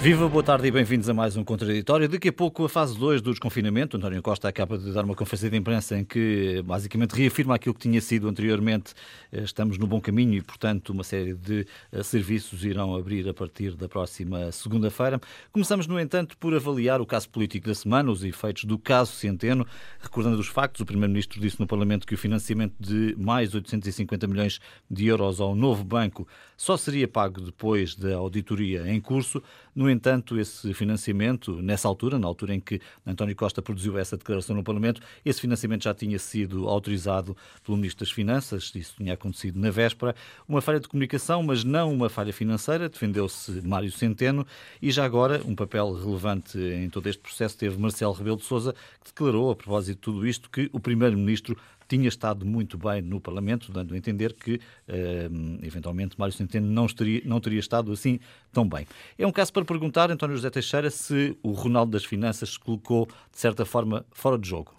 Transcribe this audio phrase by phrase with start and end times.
[0.00, 2.08] Viva, boa tarde e bem-vindos a mais um Contraditório.
[2.08, 3.98] Daqui a pouco, a fase 2 do desconfinamento.
[3.98, 7.82] António Costa acaba de dar uma conferência de imprensa em que basicamente reafirma aquilo que
[7.82, 8.94] tinha sido anteriormente.
[9.30, 13.34] Eh, estamos no bom caminho e, portanto, uma série de eh, serviços irão abrir a
[13.34, 15.20] partir da próxima segunda-feira.
[15.52, 19.66] Começamos, no entanto, por avaliar o caso político da semana, os efeitos do caso Centeno.
[20.00, 24.60] Recordando os factos, o Primeiro-Ministro disse no Parlamento que o financiamento de mais 850 milhões
[24.90, 26.26] de euros ao novo banco
[26.60, 29.42] só seria pago depois da auditoria em curso.
[29.74, 34.54] No entanto, esse financiamento, nessa altura, na altura em que António Costa produziu essa declaração
[34.54, 39.58] no Parlamento, esse financiamento já tinha sido autorizado pelo Ministro das Finanças, isso tinha acontecido
[39.58, 40.14] na véspera.
[40.46, 44.46] Uma falha de comunicação, mas não uma falha financeira, defendeu-se Mário Centeno
[44.82, 48.74] e já agora um papel relevante em todo este processo teve Marcelo Rebelo de Sousa,
[49.02, 51.56] que declarou, a propósito de tudo isto, que o Primeiro-Ministro
[51.90, 56.86] tinha estado muito bem no Parlamento, dando a entender que, uh, eventualmente, Mário Centeno não,
[56.86, 58.20] estaria, não teria estado assim
[58.52, 58.86] tão bem.
[59.18, 63.06] É um caso para perguntar, António José Teixeira, se o Ronaldo das Finanças se colocou,
[63.32, 64.72] de certa forma, fora de jogo.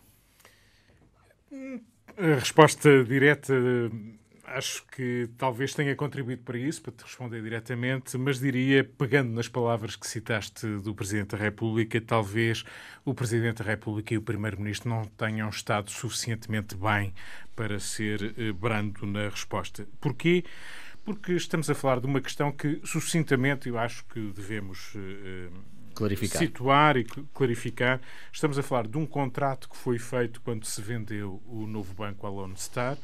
[2.18, 3.54] A resposta direta
[4.58, 9.48] acho que talvez tenha contribuído para isso, para te responder diretamente, mas diria, pegando nas
[9.48, 12.64] palavras que citaste do Presidente da República, talvez
[13.06, 17.14] o Presidente da República e o Primeiro-Ministro não tenham estado suficientemente bem
[17.56, 19.88] para ser eh, brando na resposta.
[20.00, 20.44] Porquê?
[21.04, 24.94] Porque estamos a falar de uma questão que, sucintamente, eu acho que devemos.
[24.96, 25.50] Eh,
[25.96, 26.38] clarificar.
[26.40, 28.02] situar e clarificar.
[28.32, 32.26] Estamos a falar de um contrato que foi feito quando se vendeu o novo banco
[32.26, 32.98] à Lone Star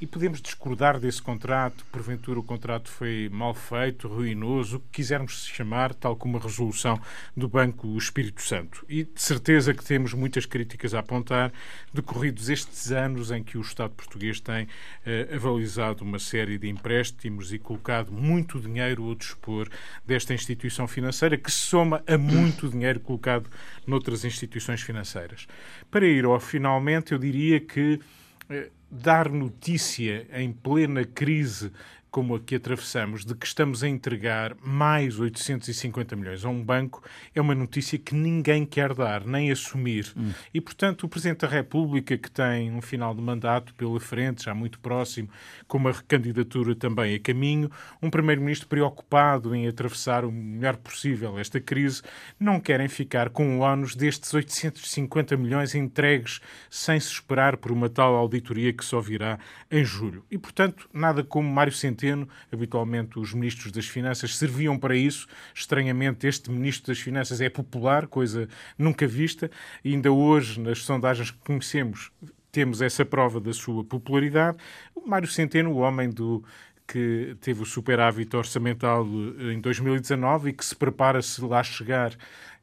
[0.00, 5.46] e podemos discordar desse contrato, porventura o contrato foi mal feito, ruinoso, o que quisermos
[5.46, 7.00] chamar, tal como a resolução
[7.36, 8.84] do Banco Espírito Santo.
[8.88, 11.52] E de certeza que temos muitas críticas a apontar,
[11.92, 14.68] decorridos estes anos em que o Estado português tem
[15.04, 19.68] eh, avalizado uma série de empréstimos e colocado muito dinheiro ao dispor
[20.06, 23.50] desta instituição financeira, que se soma a muito dinheiro colocado
[23.86, 25.48] noutras instituições financeiras.
[25.90, 28.00] Para ir ao finalmente, eu diria que
[28.48, 31.70] eh, dar notícia em plena crise
[32.10, 37.02] como a que atravessamos, de que estamos a entregar mais 850 milhões a um banco,
[37.34, 40.12] é uma notícia que ninguém quer dar, nem assumir.
[40.16, 40.32] Hum.
[40.52, 44.54] E, portanto, o Presidente da República, que tem um final de mandato pela frente, já
[44.54, 45.28] muito próximo,
[45.66, 47.70] com uma recandidatura também a caminho,
[48.02, 52.02] um Primeiro-Ministro preocupado em atravessar o melhor possível esta crise,
[52.40, 57.88] não querem ficar com o ónus destes 850 milhões entregues sem se esperar por uma
[57.88, 59.38] tal auditoria que só virá
[59.70, 60.24] em julho.
[60.30, 62.28] E, portanto, nada como Mário Centeno Centeno.
[62.52, 65.26] Habitualmente os ministros das Finanças serviam para isso.
[65.52, 68.48] Estranhamente, este ministro das Finanças é popular, coisa
[68.78, 69.50] nunca vista.
[69.84, 72.12] E ainda hoje, nas sondagens que conhecemos,
[72.52, 74.56] temos essa prova da sua popularidade.
[74.94, 76.44] O Mário Centeno, o homem do
[76.86, 79.06] que teve o superávit orçamental
[79.38, 82.16] eh, em 2019 e que se prepara, se lá chegar,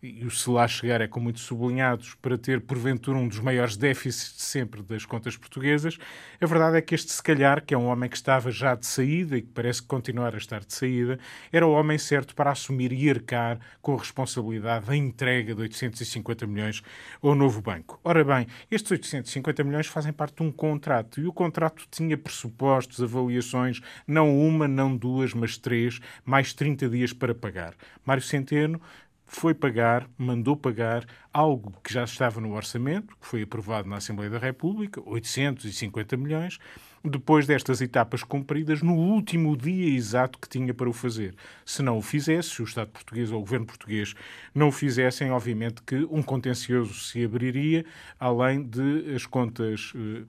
[0.05, 3.75] e o se lá chegar é com muitos sublinhados, para ter porventura um dos maiores
[3.75, 5.97] déficits de sempre das contas portuguesas.
[6.39, 8.85] A verdade é que este, se calhar, que é um homem que estava já de
[8.85, 11.19] saída e que parece continuar a estar de saída,
[11.51, 16.45] era o homem certo para assumir e arcar com a responsabilidade da entrega de 850
[16.45, 16.83] milhões
[17.21, 17.99] ao novo banco.
[18.03, 23.01] Ora bem, estes 850 milhões fazem parte de um contrato e o contrato tinha pressupostos,
[23.01, 27.73] avaliações, não uma, não duas, mas três, mais 30 dias para pagar.
[28.05, 28.79] Mário Centeno
[29.25, 34.29] foi pagar, mandou pagar algo que já estava no orçamento, que foi aprovado na Assembleia
[34.29, 36.59] da República, 850 milhões,
[37.03, 41.35] depois destas etapas cumpridas, no último dia exato que tinha para o fazer.
[41.65, 44.15] Se não o fizesse, se o Estado português ou o governo português
[44.53, 47.85] não o fizessem, obviamente que um contencioso se abriria,
[48.19, 50.23] além de as contas eh,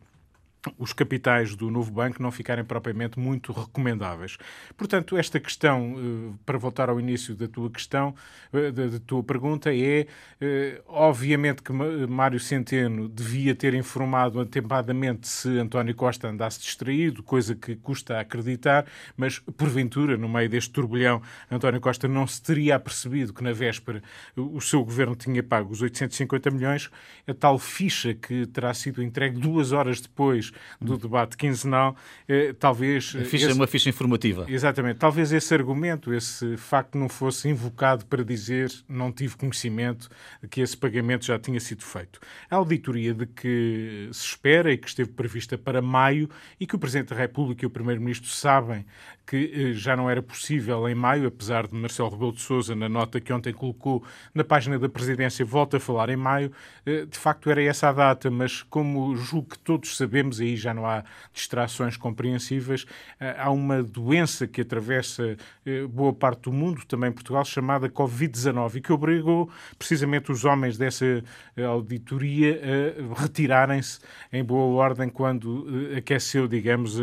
[0.78, 4.36] os capitais do novo banco não ficarem propriamente muito recomendáveis.
[4.76, 8.14] Portanto, esta questão, eh, para voltar ao início da tua questão,
[8.52, 10.06] eh, da tua pergunta, é
[10.40, 17.54] eh, obviamente que Mário Centeno devia ter informado atempadamente se António Costa andasse distraído, coisa
[17.54, 18.86] que custa acreditar,
[19.16, 24.02] mas porventura, no meio deste turbilhão, António Costa não se teria apercebido que na véspera
[24.36, 26.90] o seu governo tinha pago os 850 milhões,
[27.26, 31.96] a tal ficha que terá sido entregue duas horas depois do debate quinzenal,
[32.28, 33.10] eh, talvez...
[33.10, 33.52] Ficha, esse...
[33.52, 34.46] uma ficha informativa.
[34.48, 34.98] Exatamente.
[34.98, 40.08] Talvez esse argumento, esse facto não fosse invocado para dizer não tive conhecimento
[40.42, 42.20] de que esse pagamento já tinha sido feito.
[42.50, 46.28] A auditoria de que se espera e que esteve prevista para maio
[46.58, 48.84] e que o Presidente da República e o Primeiro-Ministro sabem
[49.26, 52.88] que eh, já não era possível em maio, apesar de Marcelo Rebelo de Sousa, na
[52.88, 56.52] nota que ontem colocou na página da Presidência, volta a falar em maio,
[56.86, 60.72] eh, de facto era essa a data, mas como julgo que todos sabemos, aí já
[60.72, 61.02] não há
[61.32, 62.86] distrações compreensíveis.
[63.38, 65.36] Há uma doença que atravessa
[65.90, 71.22] boa parte do mundo, também Portugal, chamada Covid-19 e que obrigou precisamente os homens dessa
[71.68, 72.60] auditoria
[73.16, 74.00] a retirarem-se
[74.32, 76.98] em boa ordem quando aqueceu, digamos,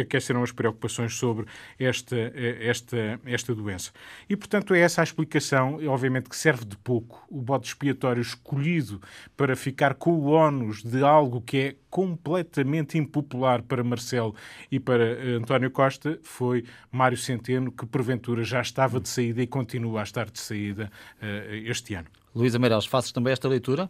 [0.00, 1.46] aqueceram as preocupações sobre
[1.78, 2.16] esta,
[2.60, 3.92] esta, esta doença.
[4.28, 9.00] E, portanto, é essa a explicação, obviamente que serve de pouco, o bode expiatório escolhido
[9.36, 14.34] para ficar com o ónus de algo que é completamente impopular para Marcelo
[14.70, 19.46] e para eh, António Costa foi Mário Centeno, que porventura já estava de saída e
[19.46, 20.90] continua a estar de saída
[21.22, 22.08] uh, este ano.
[22.34, 23.88] Luísa Meireles, fazes também esta leitura?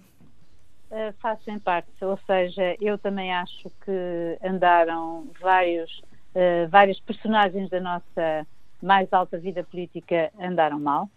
[0.90, 6.02] Uh, faço em parte, ou seja, eu também acho que andaram vários,
[6.34, 8.46] uh, vários personagens da nossa
[8.82, 11.08] mais alta vida política andaram mal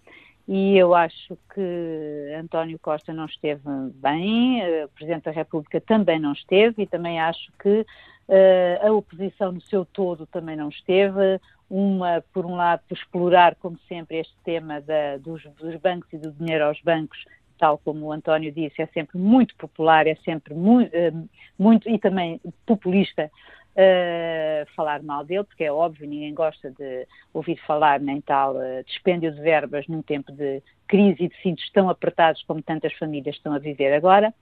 [0.47, 3.61] e eu acho que António Costa não esteve
[3.95, 9.51] bem, o Presidente da República também não esteve e também acho que uh, a oposição
[9.51, 11.39] no seu todo também não esteve.
[11.69, 16.17] Uma, por um lado, por explorar, como sempre, este tema da, dos, dos bancos e
[16.17, 17.23] do dinheiro aos bancos,
[17.57, 23.31] tal como o António disse, é sempre muito popular, é sempre muito e também populista
[23.75, 28.83] uh, falar mal dele, porque é óbvio, ninguém gosta de ouvir falar nem tal uh,
[28.85, 33.35] dispêndio de verbas num tempo de crise e de cintos tão apertados como tantas famílias
[33.35, 34.33] estão a viver agora.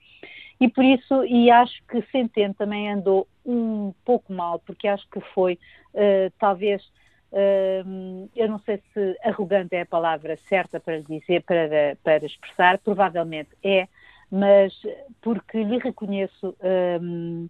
[0.60, 5.22] E por isso, e acho que Centeno também andou um pouco mal, porque acho que
[5.34, 5.58] foi,
[5.94, 6.84] uh, talvez,
[8.36, 13.52] eu não sei se arrogante é a palavra certa para dizer, para, para expressar, provavelmente
[13.64, 13.88] é,
[14.32, 14.74] mas
[15.22, 17.50] porque lhe reconheço uh,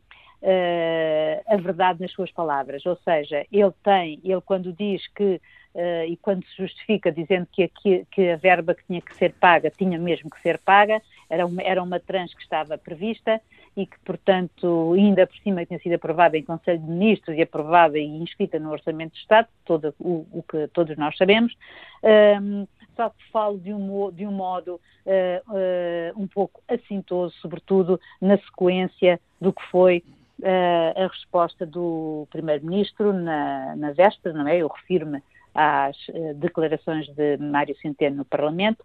[1.48, 2.86] a verdade nas suas palavras.
[2.86, 5.42] Ou seja, ele tem, ele quando diz que
[5.72, 9.34] Uh, e quando se justifica dizendo que, aqui, que, a verba que tinha que ser
[9.34, 11.00] paga tinha mesmo que ser paga,
[11.30, 13.40] era uma, era uma trans que estava prevista
[13.78, 18.00] e que, portanto, ainda por cima tinha sido aprovada em Conselho de Ministros e aprovada
[18.00, 21.56] e inscrita no Orçamento de Estado, todo, o, o que todos nós sabemos.
[22.04, 28.38] Um, só que falo de um, de um modo uh, um pouco assintoso, sobretudo na
[28.40, 30.04] sequência do que foi
[30.44, 34.58] a resposta do Primeiro-Ministro na, na véspera, não é?
[34.58, 35.22] Eu refiro-me
[35.54, 38.84] às uh, declarações de Mário Centeno no Parlamento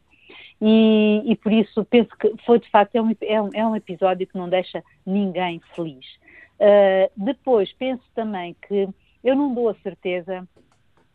[0.60, 4.26] e, e, por isso penso que foi de facto é um, é um, é episódio
[4.26, 6.06] que não deixa ninguém feliz.
[6.58, 8.88] Uh, depois penso também que
[9.22, 10.46] eu não dou a certeza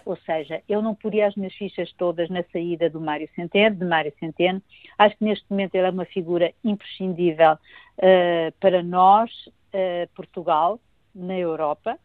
[0.06, 3.85] ou seja, eu não poria as minhas fichas todas na saída do Mário Centeno, de
[3.85, 4.62] Mário Centeno.
[4.97, 9.30] Acho que neste momento ele é uma figura imprescindível uh, para nós,
[10.16, 10.80] Portugal,
[11.13, 11.98] na Europa,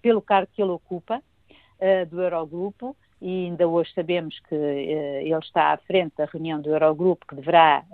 [0.00, 5.72] pelo cargo que ele ocupa uh, do Eurogrupo, e ainda hoje sabemos que ele está
[5.72, 7.84] à frente da reunião do Eurogrupo, que deverá,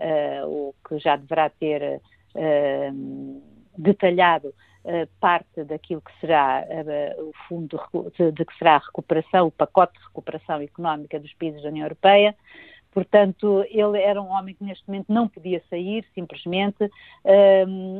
[0.46, 2.00] ou que já deverá ter
[3.76, 4.54] detalhado
[5.18, 6.64] parte daquilo que será
[7.18, 7.76] o fundo
[8.32, 12.32] de, que será a recuperação, o pacote de recuperação económica dos países da União Europeia.
[12.96, 16.90] Portanto, ele era um homem que neste momento não podia sair, simplesmente,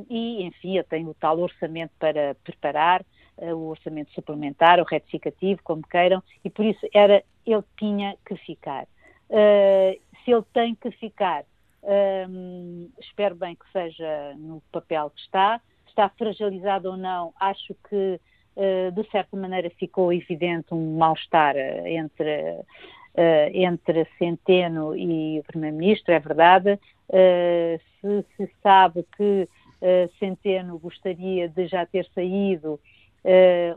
[0.08, 3.04] e, enfim, tem o tal orçamento para preparar,
[3.36, 8.36] uh, o orçamento suplementar, o retificativo, como queiram, e por isso era, ele tinha que
[8.36, 8.84] ficar.
[9.28, 11.44] Uh, se ele tem que ficar,
[12.98, 18.18] espero bem que seja no papel que está, está fragilizado ou não, acho que
[18.56, 22.60] uh, de certa maneira ficou evidente um mal-estar eh, entre,
[23.52, 26.78] entre Centeno e o Primeiro-Ministro, é verdade.
[27.08, 29.48] Uh, se se sabe que
[30.18, 32.80] Centeno gostaria de já ter saído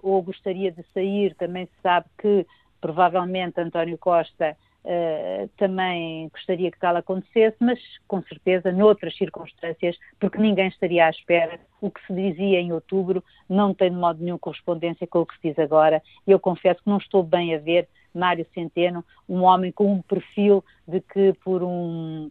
[0.02, 2.46] ou gostaria de sair, também se sabe que
[2.80, 10.38] provavelmente António Costa Uh, também gostaria que tal acontecesse, mas com certeza noutras circunstâncias, porque
[10.38, 11.60] ninguém estaria à espera.
[11.82, 15.36] O que se dizia em outubro não tem de modo nenhum correspondência com o que
[15.36, 16.02] se diz agora.
[16.26, 20.02] E eu confesso que não estou bem a ver Mário Centeno, um homem com um
[20.02, 22.30] perfil de que por um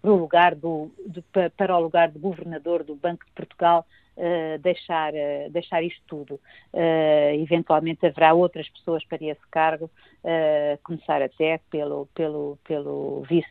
[0.00, 1.22] para o lugar do, de,
[1.56, 6.34] para o lugar de governador do Banco de Portugal uh, deixar, uh, deixar isto tudo.
[6.72, 9.90] Uh, eventualmente haverá outras pessoas para esse cargo,
[10.82, 13.48] começar até pelo, pelo, pelo, vice,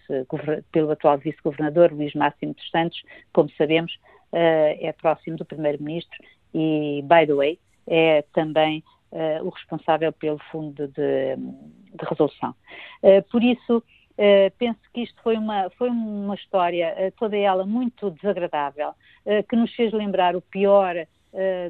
[0.71, 3.01] pelo atual vice-governador Luís Máximo dos Santos,
[3.33, 3.97] como sabemos,
[4.31, 6.15] é próximo do primeiro-ministro
[6.53, 8.83] e, by the way, é também
[9.43, 12.53] o responsável pelo fundo de, de resolução.
[13.31, 13.83] por isso,
[14.19, 19.47] Uh, penso que isto foi uma, foi uma história, uh, toda ela muito desagradável, uh,
[19.47, 21.07] que nos fez lembrar o pior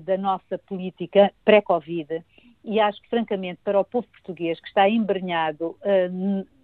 [0.06, 2.24] da nossa política pré-Covid.
[2.64, 5.76] E acho que, francamente, para o povo português que está embrenhado,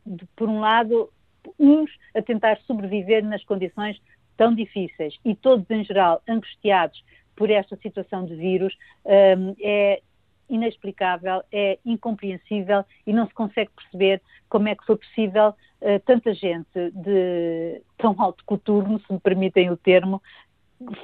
[0.05, 1.12] de, por um lado,
[1.60, 4.01] uns a tentar sobreviver nas condições
[4.38, 7.03] tão difíceis e todos, em geral, angustiados
[7.36, 8.74] por esta situação de vírus
[9.05, 10.01] é
[10.50, 16.34] inexplicável, é incompreensível e não se consegue perceber como é que foi possível uh, tanta
[16.34, 20.22] gente de tão alto coturno, se me permitem o termo,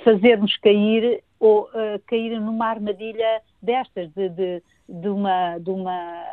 [0.04, 6.26] fazer-nos cair ou uh, cair numa armadilha destas, de, de, de, uma, de uma,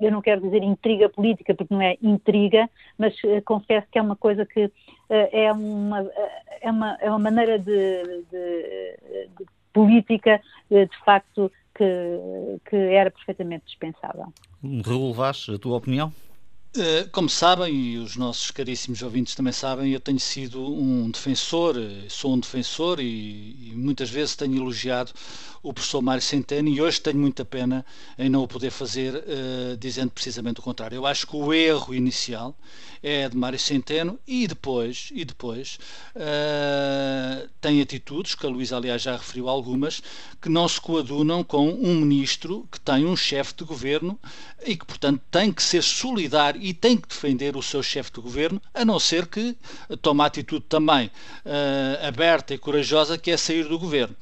[0.00, 2.68] eu não quero dizer intriga política, porque não é intriga,
[2.98, 4.72] mas uh, confesso que é uma coisa que uh,
[5.08, 6.10] é, uma,
[6.60, 8.98] é, uma, é uma maneira de, de,
[9.38, 10.40] de política,
[10.70, 14.32] de facto, que, que era perfeitamente dispensável.
[14.84, 16.12] Raul Vaz, a tua opinião?
[16.78, 21.74] Eh, como sabem, e os nossos caríssimos ouvintes também sabem, eu tenho sido um defensor,
[21.78, 25.10] eh, sou um defensor e, e muitas vezes tenho elogiado
[25.68, 27.84] o professor Mário Centeno e hoje tenho muita pena
[28.16, 30.94] em não o poder fazer, uh, dizendo precisamente o contrário.
[30.94, 32.56] Eu acho que o erro inicial
[33.02, 35.78] é de Mário Centeno e depois, e depois
[36.14, 40.00] uh, tem atitudes, que a Luísa aliás já referiu algumas,
[40.40, 44.18] que não se coadunam com um ministro que tem um chefe de governo
[44.64, 48.20] e que, portanto, tem que ser solidário e tem que defender o seu chefe de
[48.20, 49.56] governo, a não ser que
[50.02, 54.16] tome a atitude também uh, aberta e corajosa que é sair do governo.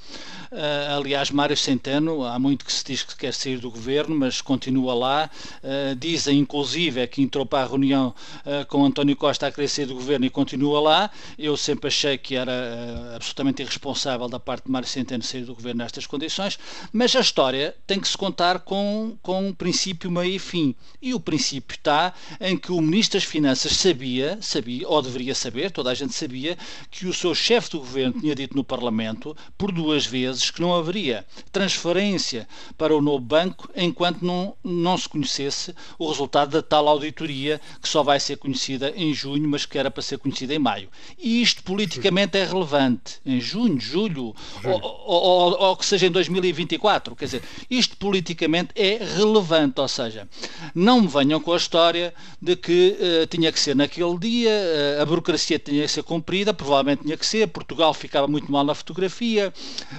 [0.55, 4.41] Uh, aliás, Mário Centeno, há muito que se diz que quer sair do governo, mas
[4.41, 5.29] continua lá.
[5.65, 8.15] Uh, dizem, inclusive, é que entrou para a reunião
[8.47, 11.11] uh, com António Costa a querer sair do governo e continua lá.
[11.37, 15.83] Eu sempre achei que era absolutamente irresponsável da parte de Mário Centeno sair do governo
[15.83, 16.57] nestas condições,
[16.93, 20.73] mas a história tem que se contar com, com um princípio, meio e fim.
[21.03, 25.73] E o princípio está em que o Ministro das Finanças sabia, sabia, ou deveria saber,
[25.73, 26.57] toda a gente sabia,
[26.93, 30.75] que o seu chefe do governo tinha dito no Parlamento, por duas vezes, que não
[30.75, 36.89] haveria transferência para o novo banco enquanto não, não se conhecesse o resultado da tal
[36.89, 40.59] auditoria que só vai ser conhecida em junho, mas que era para ser conhecida em
[40.59, 40.89] maio.
[41.19, 43.21] E isto politicamente é relevante.
[43.25, 44.35] Em junho, julho,
[44.65, 47.15] ou, ou, ou, ou, que seja em 2024.
[47.17, 49.81] Quer dizer, isto politicamente é relevante.
[49.81, 50.29] Ou seja,
[50.75, 54.51] não me venham com a história de que uh, tinha que ser naquele dia,
[54.99, 58.65] uh, a burocracia tinha que ser cumprida, provavelmente tinha que ser, Portugal ficava muito mal
[58.65, 59.53] na fotografia,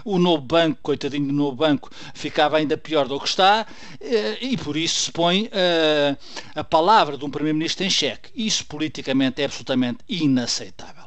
[0.04, 3.66] o novo banco, coitadinho do novo banco, ficava ainda pior do que está,
[4.02, 6.16] eh, e por isso se põe eh,
[6.56, 8.30] a palavra de um Primeiro-Ministro em xeque.
[8.36, 11.05] Isso politicamente é absolutamente inaceitável.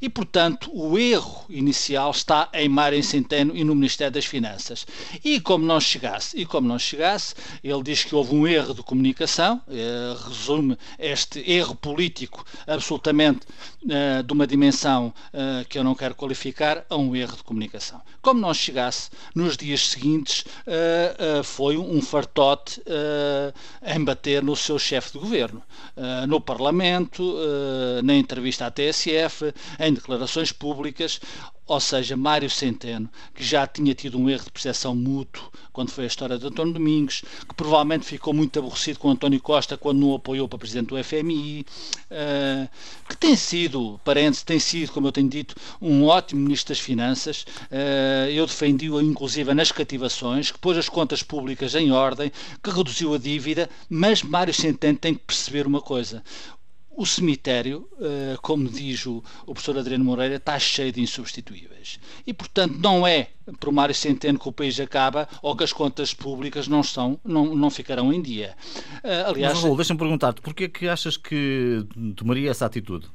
[0.00, 4.86] E, portanto, o erro inicial está em Mário Centeno e no Ministério das Finanças.
[5.24, 8.82] E como não chegasse, e como não chegasse, ele diz que houve um erro de
[8.82, 13.46] comunicação, eh, resume este erro político absolutamente
[13.88, 18.00] eh, de uma dimensão eh, que eu não quero qualificar a um erro de comunicação.
[18.22, 23.52] Como não chegasse, nos dias seguintes eh, eh, foi um fartote eh,
[23.94, 25.62] em bater no seu chefe de governo,
[26.28, 27.36] no Parlamento,
[28.02, 31.20] na entrevista à TSF, em em declarações públicas,
[31.70, 36.02] ou seja, Mário Centeno, que já tinha tido um erro de percepção mútuo quando foi
[36.02, 40.12] a história de António Domingos, que provavelmente ficou muito aborrecido com António Costa quando não
[40.12, 41.64] apoiou para presidente do FMI, uh,
[42.10, 42.68] eh,
[43.08, 47.46] que tem sido, parênteses, tem sido, como eu tenho dito, um ótimo ministro das Finanças.
[47.70, 53.14] Uh, eu defendi-o, inclusive, nas cativações, que pôs as contas públicas em ordem, que reduziu
[53.14, 56.20] a dívida, mas Mário Centeno tem que perceber uma coisa
[56.96, 61.98] o cemitério, eh, como diz o, professor Adriano Moreira, está cheio de insubstituíveis.
[62.26, 63.28] E, portanto, não é
[63.58, 67.54] por Mário Centeno que o país acaba ou que as contas públicas não, estão, não,
[67.54, 68.56] não ficarão em dia.
[69.02, 73.08] Eh, aliás, Mas, Raul, deixa-me perguntar-te, porquê é que achas que tomaria essa atitude?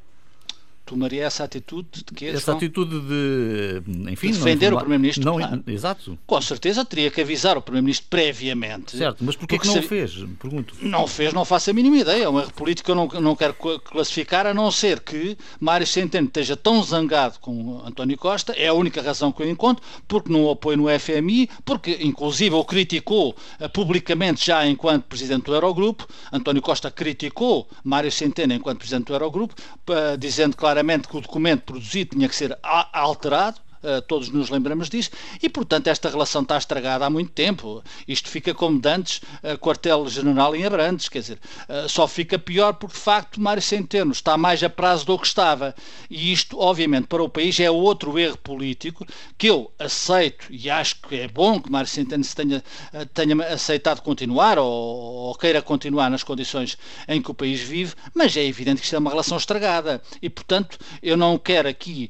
[0.86, 5.64] Tomaria essa atitude de que essa atitude de enfim de defender não, o primeiro-ministro não,
[5.68, 6.18] exato.
[6.28, 8.96] Com certeza teria que avisar o primeiro-ministro previamente.
[8.96, 10.14] Certo mas porquê que não fez?
[10.40, 10.76] Pergunto.
[10.82, 12.26] Não fez não faço a mínima ideia.
[12.26, 15.88] É um erro político que eu não, não quero classificar a não ser que Mário
[15.88, 20.32] Centeno esteja tão zangado com António Costa é a única razão que eu encontro porque
[20.32, 25.56] não o apoia no FMI porque inclusive o criticou uh, publicamente já enquanto presidente do
[25.56, 26.08] Eurogrupo.
[26.32, 29.56] António Costa criticou Mário Centeno enquanto presidente do Eurogrupo
[30.20, 34.90] dizendo claro claramente que o documento produzido tinha que ser alterado, Uh, todos nos lembramos
[34.90, 35.12] disso,
[35.44, 37.84] e portanto esta relação está estragada há muito tempo.
[38.08, 41.40] Isto fica como dantes, uh, quartel-general em Abrantes, quer dizer,
[41.70, 45.28] uh, só fica pior porque de facto Mário Centeno está mais a prazo do que
[45.28, 45.76] estava.
[46.10, 49.06] E isto, obviamente, para o país é outro erro político
[49.38, 52.64] que eu aceito e acho que é bom que Mário Centeno se tenha,
[53.14, 56.76] tenha aceitado continuar ou, ou queira continuar nas condições
[57.08, 60.02] em que o país vive, mas é evidente que isto é uma relação estragada.
[60.20, 62.10] E portanto, eu não quero aqui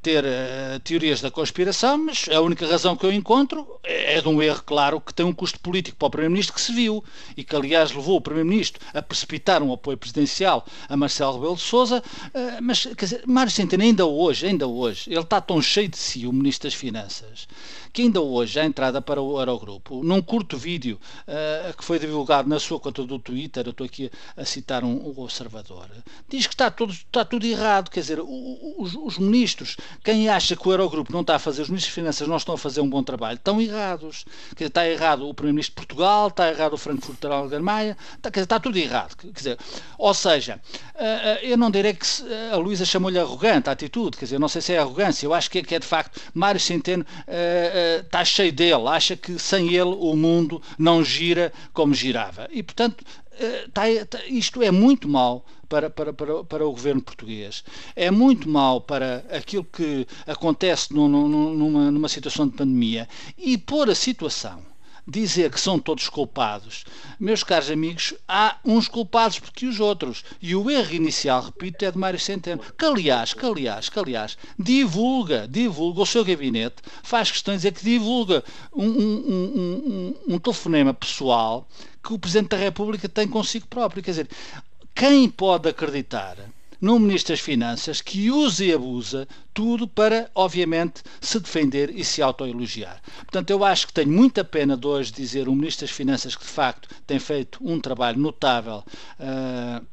[0.00, 4.28] ter uh, teorias da conspiração, mas a única razão que eu encontro é, é de
[4.28, 7.02] um erro, claro, que tem um custo político para o Primeiro-Ministro que se viu
[7.36, 11.62] e que, aliás, levou o Primeiro-Ministro a precipitar um apoio presidencial a Marcelo Rebelo de
[11.62, 12.02] Sousa.
[12.26, 15.98] Uh, mas, quer dizer, Mário Centeno, ainda hoje, ainda hoje, ele está tão cheio de
[15.98, 17.48] si, o Ministro das Finanças,
[17.92, 22.48] que ainda hoje a entrada para o Eurogrupo, num curto vídeo uh, que foi divulgado
[22.48, 25.88] na sua conta do Twitter, eu estou aqui a citar um, um observador,
[26.28, 30.66] diz que está tudo, está tudo errado, quer dizer, os, os, ministros, quem acha que
[30.66, 32.88] o Eurogrupo não está a fazer, os ministros de Finanças não estão a fazer um
[32.88, 34.24] bom trabalho, estão errados.
[34.54, 38.58] Dizer, está errado o Primeiro-Ministro de Portugal, está errado o Frankfurter Allgemeine, está, dizer, está
[38.58, 39.16] tudo errado.
[39.16, 39.58] Quer dizer,
[39.98, 40.58] ou seja,
[40.94, 42.06] uh, uh, eu não direi que
[42.50, 45.50] a Luísa chamou-lhe arrogante a atitude, quer dizer, não sei se é arrogância, eu acho
[45.50, 47.04] que é, que é de facto Mário Centeno
[48.02, 52.48] está cheio dele, acha que sem ele o mundo não gira como girava.
[52.50, 53.04] E, portanto,
[53.38, 57.64] está, tá, isto é muito mau para, para, para, para o governo português.
[57.94, 63.94] É muito mau para aquilo que acontece numa, numa situação de pandemia e pôr a
[63.94, 64.62] situação
[65.08, 66.84] dizer que são todos culpados.
[67.18, 70.22] Meus caros amigos, há uns culpados porque os outros.
[70.40, 72.62] E o erro inicial, repito, é de Mário Centeno.
[72.76, 77.80] Que aliás, que aliás, que aliás, divulga, divulga o seu gabinete, faz questões de dizer
[77.80, 81.66] que divulga um, um, um, um, telefonema pessoal
[82.04, 84.02] que o Presidente da República tem consigo próprio.
[84.02, 84.28] Quer dizer,
[84.94, 86.36] quem pode acreditar
[86.80, 92.22] num Ministro das Finanças que usa e abusa tudo para, obviamente, se defender e se
[92.22, 93.00] autoelogiar.
[93.18, 96.44] Portanto, eu acho que tenho muita pena de hoje dizer um Ministro das Finanças que,
[96.44, 98.84] de facto, tem feito um trabalho notável.
[99.18, 99.84] Uh,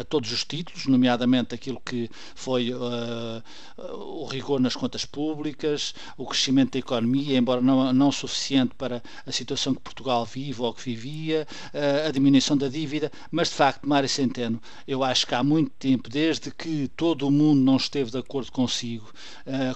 [0.00, 3.42] a todos os títulos, nomeadamente aquilo que foi uh,
[3.78, 9.32] o rigor nas contas públicas, o crescimento da economia, embora não, não suficiente para a
[9.32, 13.88] situação que Portugal vive ou que vivia, uh, a diminuição da dívida, mas de facto,
[13.88, 18.10] Mário Centeno, eu acho que há muito tempo, desde que todo o mundo não esteve
[18.10, 19.12] de acordo consigo,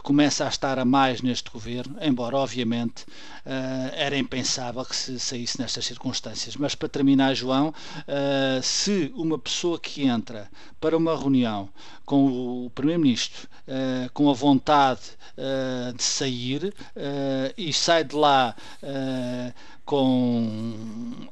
[0.02, 3.04] começa a estar a mais neste governo, embora obviamente
[3.92, 6.56] era impensável que se saísse nestas circunstâncias.
[6.56, 7.72] Mas para terminar, João,
[8.62, 10.48] se uma pessoa pessoa que entra
[10.80, 11.68] para uma reunião
[12.04, 15.00] com o Primeiro-Ministro uh, com a vontade
[15.36, 18.54] uh, de sair uh, e sai de lá
[19.86, 20.50] com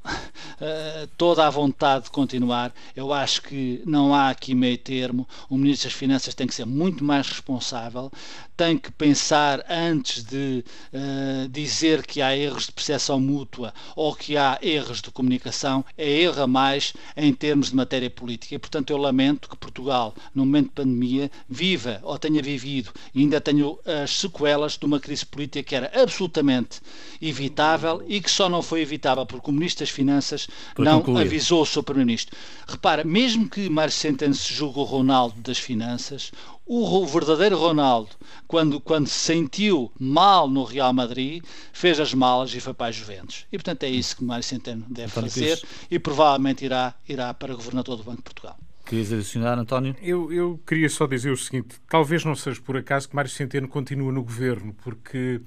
[0.07, 2.73] uh, toda a vontade de continuar.
[2.95, 5.29] Eu acho que não há aqui meio termo.
[5.51, 8.13] O Ministro das Finanças tem que ser muito mais responsável,
[8.57, 14.37] tem que pensar antes de uh, dizer que há erros de percepção mútua ou que
[14.37, 15.85] há erros de comunicação.
[15.99, 18.55] É erro a mais em termos de matéria política.
[18.55, 23.21] E, portanto, eu lamento que Portugal, no momento de pandemia, viva ou tenha vivido e
[23.21, 23.65] ainda tenha
[24.05, 26.81] as sequelas de uma crise política que era absolutamente
[27.21, 31.01] evitável e que só só não foi evitável porque o Ministro das Finanças Para não
[31.01, 31.23] concluir.
[31.23, 32.37] avisou o seu Primeiro-Ministro.
[32.67, 36.31] Repara, mesmo que Mário Centeno se julgue o Ronaldo das Finanças,
[36.67, 38.11] o verdadeiro Ronaldo,
[38.47, 42.93] quando, quando se sentiu mal no Real Madrid, fez as malas e foi para a
[42.93, 43.47] Juventus.
[43.51, 47.55] E, portanto, é isso que Mário Centeno deve António fazer e provavelmente irá, irá para
[47.55, 48.59] governador do Banco de Portugal.
[48.85, 49.97] Querias adicionar, António?
[50.03, 53.67] Eu, eu queria só dizer o seguinte: talvez não seja por acaso que Mário Centeno
[53.67, 55.41] continua no governo, porque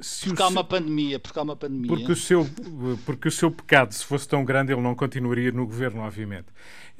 [0.00, 1.88] se porque há uma pandemia, porque há uma pandemia.
[1.88, 2.46] Porque o, seu,
[3.06, 6.48] porque o seu pecado, se fosse tão grande, ele não continuaria no governo, obviamente.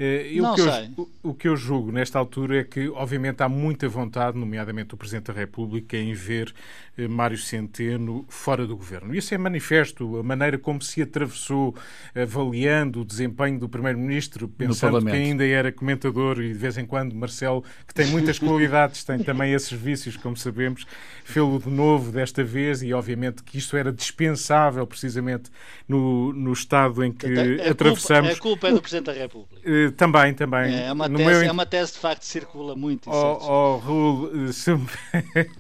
[0.05, 0.91] Eh, eu, não o, que sei.
[0.99, 4.97] Eu, o, que eu julgo nesta altura é que, obviamente, há muita vontade, nomeadamente o
[4.97, 6.53] Presidente da República, em ver
[6.99, 9.15] eh, Mário Centeno fora do governo.
[9.15, 11.77] Isso é manifesto, a maneira como se atravessou,
[12.17, 17.15] avaliando o desempenho do Primeiro-Ministro, pensando que ainda era comentador e, de vez em quando,
[17.15, 20.85] Marcelo, que tem muitas qualidades, tem também esses vícios, como sabemos,
[21.23, 25.49] fê-lo de novo desta vez e, obviamente, que isto era dispensável, precisamente,
[25.87, 28.37] no, no estado em que a atravessamos.
[28.41, 29.92] Culpa, a culpa é do Presidente da República.
[29.93, 30.75] Eh, também, também.
[30.75, 31.43] É, é uma, tese, meu...
[31.43, 33.11] é uma tese, de facto, circula muito.
[33.11, 34.71] Oh, oh Raul, eh, se...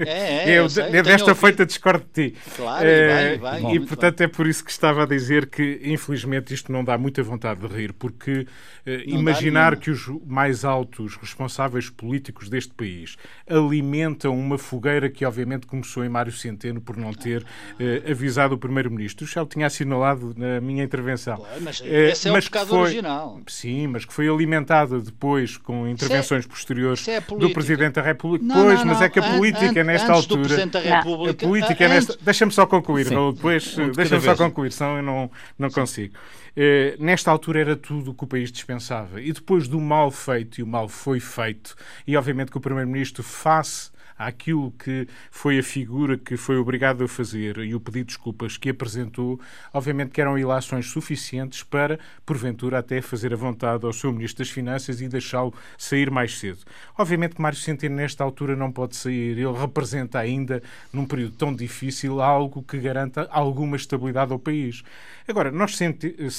[0.00, 2.38] é, é, eu, eu desta feita discordo de ti.
[2.56, 4.24] Claro, é, e, vai, vai, e portanto bem.
[4.24, 7.66] é por isso que estava a dizer que, infelizmente, isto não dá muita vontade de
[7.66, 13.16] rir, porque uh, imaginar que os mais altos responsáveis políticos deste país
[13.48, 18.58] alimentam uma fogueira que, obviamente, começou em Mário Centeno por não ter uh, avisado o
[18.58, 19.26] Primeiro-Ministro.
[19.26, 21.36] Já o tinha assinalado na minha intervenção.
[21.36, 22.78] Pô, mas esse é o pecado foi...
[22.78, 23.40] original.
[23.46, 28.44] Sim, mas que foi alimentada depois com intervenções é, posteriores é do Presidente da República.
[28.44, 28.92] Não, pois, não, não.
[28.92, 30.42] mas é que a política an, nesta antes altura.
[30.42, 32.18] Do Presidente da República, a política nesta.
[32.20, 33.74] Deixa-me só concluir, Raul, depois.
[33.96, 36.14] Deixa-me só concluir, senão eu não, não consigo.
[36.54, 39.20] Eh, nesta altura era tudo o que o país dispensava.
[39.20, 41.74] E depois do mal feito, e o mal foi feito,
[42.06, 43.90] e obviamente que o Primeiro-Ministro, face
[44.26, 48.56] àquilo que foi a figura que foi obrigado a fazer e o pedido de desculpas
[48.56, 49.40] que apresentou,
[49.72, 54.50] obviamente que eram ilações suficientes para, porventura, até fazer a vontade ao seu Ministro das
[54.50, 56.60] Finanças e deixá-lo sair mais cedo.
[56.96, 59.38] Obviamente que Mário Centeno, nesta altura, não pode sair.
[59.38, 60.62] Ele representa ainda,
[60.92, 64.82] num período tão difícil, algo que garanta alguma estabilidade ao país.
[65.26, 65.76] Agora, nós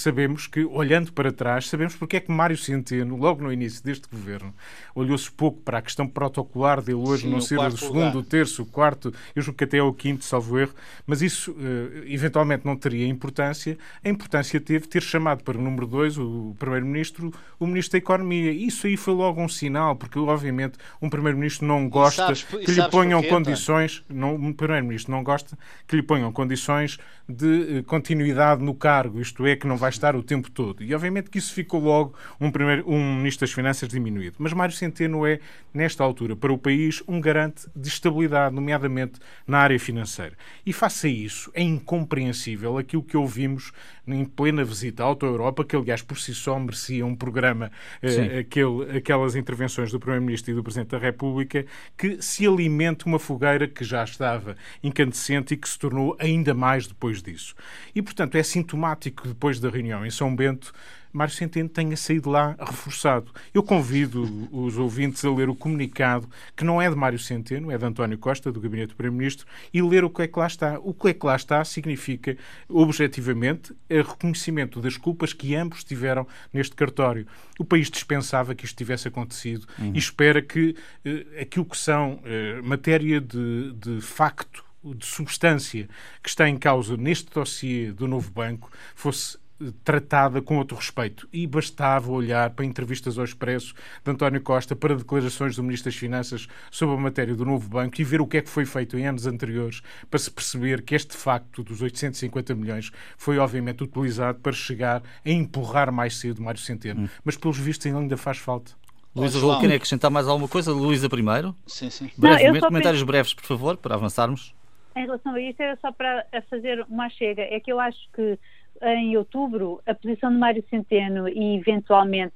[0.03, 4.07] sabemos que, olhando para trás, sabemos porque é que Mário Centeno, logo no início deste
[4.09, 4.53] governo,
[4.93, 8.63] olhou-se pouco para a questão protocolar dele hoje, Sim, não ser o segundo, o terço,
[8.63, 10.73] o quarto, eu julgo que até é o quinto, salvo erro,
[11.07, 13.77] mas isso eh, eventualmente não teria importância.
[14.03, 18.51] A importância teve ter chamado para o número dois o Primeiro-Ministro, o Ministro da Economia.
[18.51, 22.89] Isso aí foi logo um sinal, porque obviamente um Primeiro-Ministro não gosta sabes, que lhe
[22.89, 28.61] ponham porquê, condições, não, um Primeiro-Ministro não gosta que lhe ponham condições de eh, continuidade
[28.61, 30.83] no cargo, isto é, que não vai estar o tempo todo.
[30.83, 34.35] E obviamente que isso ficou logo um, primeiro, um Ministro das Finanças diminuído.
[34.39, 35.39] Mas Mário Centeno é,
[35.73, 40.33] nesta altura, para o país, um garante de estabilidade, nomeadamente na área financeira.
[40.65, 43.71] E face a isso, é incompreensível aquilo que ouvimos
[44.07, 48.97] em plena visita à Auto-Europa, que aliás por si só merecia um programa, eh, aquele,
[48.97, 51.65] aquelas intervenções do Primeiro-Ministro e do Presidente da República,
[51.97, 56.87] que se alimenta uma fogueira que já estava incandescente e que se tornou ainda mais
[56.87, 57.55] depois disso.
[57.95, 60.73] E, portanto, é sintomático depois da reunião em São Bento
[61.13, 63.31] Mário Centeno tenha saído lá reforçado.
[63.53, 67.77] Eu convido os ouvintes a ler o comunicado, que não é de Mário Centeno, é
[67.77, 70.79] de António Costa, do Gabinete do Primeiro-Ministro, e ler o que é que lá está.
[70.79, 72.35] O que é que lá está significa,
[72.67, 77.27] objetivamente, o reconhecimento das culpas que ambos tiveram neste cartório.
[77.59, 79.91] O país dispensava que isto tivesse acontecido uhum.
[79.93, 85.87] e espera que eh, aquilo que são eh, matéria de, de facto de substância
[86.21, 89.37] que está em causa neste dossiê do novo banco fosse
[89.83, 91.27] tratada com outro respeito.
[91.31, 95.99] E bastava olhar para entrevistas ao Expresso de António Costa, para declarações do Ministro das
[95.99, 98.97] Finanças sobre a matéria do novo banco e ver o que é que foi feito
[98.97, 104.39] em anos anteriores para se perceber que este facto dos 850 milhões foi obviamente utilizado
[104.39, 107.01] para chegar a empurrar mais cedo Mário Centeno.
[107.01, 107.09] Hum.
[107.23, 108.71] Mas pelos vistos ainda faz falta.
[109.15, 110.71] Luísa quer acrescentar mais alguma coisa?
[110.71, 111.55] Luísa primeiro?
[111.67, 112.09] Sim, sim.
[112.17, 113.05] Brevemente, Não, comentários penso...
[113.05, 114.55] breves, por favor, para avançarmos.
[114.95, 117.43] Em relação a isto, era só para fazer uma chega.
[117.43, 118.39] É que eu acho que
[118.85, 122.35] em outubro, a posição de Mário Centeno e, eventualmente,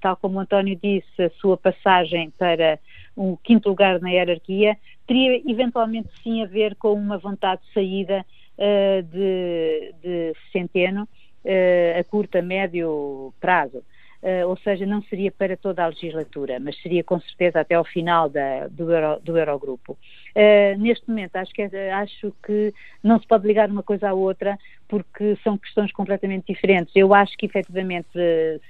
[0.00, 2.78] tal como o António disse, a sua passagem para
[3.16, 8.24] um quinto lugar na hierarquia, teria eventualmente sim a ver com uma vontade de saída
[8.58, 13.82] uh, de, de, Centeno uh, a curto, a médio prazo.
[14.22, 17.84] Uh, ou seja, não seria para toda a legislatura, mas seria com certeza até ao
[17.84, 19.92] final da, do, Euro, do Eurogrupo.
[19.92, 24.58] Uh, neste momento, acho que, acho que não se pode ligar uma coisa à outra,
[24.88, 26.94] porque são questões completamente diferentes.
[26.94, 28.08] Eu acho que, efetivamente,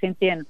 [0.00, 0.46] Centeno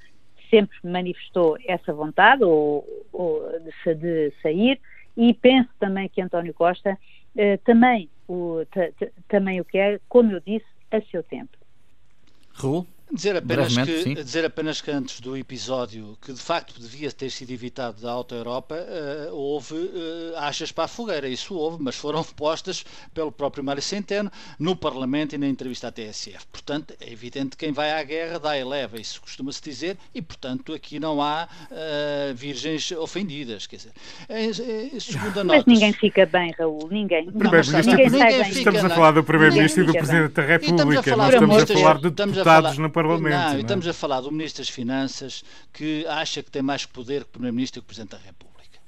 [0.50, 4.80] sempre manifestou essa vontade ou, ou de, de, sair,
[5.16, 8.62] e penso também que António Costa uh, também, o,
[9.28, 11.56] também o quer, como eu disse, a seu tempo.
[12.54, 12.86] Raul?
[13.12, 17.52] Dizer apenas, que, dizer apenas que antes do episódio, que de facto devia ter sido
[17.52, 21.28] evitado da Alta Europa, uh, houve uh, achas para a fogueira.
[21.28, 25.92] Isso houve, mas foram postas pelo próprio Mário Centeno no Parlamento e na entrevista à
[25.92, 26.46] TSF.
[26.50, 30.20] Portanto, é evidente que quem vai à guerra dá e leva, isso costuma-se dizer, e
[30.20, 33.68] portanto aqui não há uh, virgens ofendidas.
[33.68, 33.92] Quer dizer,
[34.28, 37.26] é, é, segunda mas ninguém fica bem, Raul, ninguém.
[37.26, 41.28] Não, ninguém, ninguém fica, estamos a falar do Primeiro-Ministro e do Presidente da República, não
[41.28, 43.34] estamos a falar de deputados no Parlamento.
[43.34, 47.24] Não, não, estamos a falar do Ministro das Finanças que acha que tem mais poder
[47.24, 48.78] que o Primeiro-Ministro e que o Presidente da República.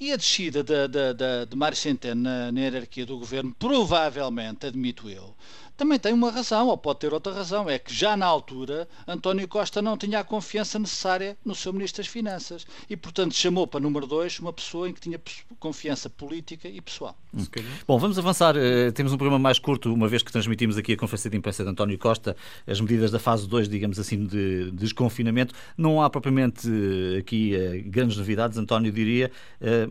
[0.00, 4.66] E a descida de, de, de, de Mário Centeno na, na hierarquia do governo, provavelmente,
[4.66, 5.36] admito eu,
[5.82, 9.48] também tem uma razão, ou pode ter outra razão, é que já na altura António
[9.48, 13.80] Costa não tinha a confiança necessária no seu Ministro das Finanças e, portanto, chamou para
[13.80, 15.20] número dois uma pessoa em que tinha
[15.58, 17.16] confiança política e pessoal.
[17.34, 17.44] Hum.
[17.84, 18.54] Bom, vamos avançar.
[18.56, 21.64] Uh, temos um programa mais curto, uma vez que transmitimos aqui a conferência de imprensa
[21.64, 25.52] de António Costa, as medidas da fase 2, digamos assim, de, de desconfinamento.
[25.76, 29.32] Não há propriamente uh, aqui uh, grandes novidades, António diria,